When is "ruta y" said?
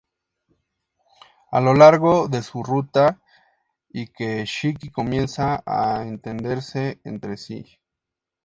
2.63-4.07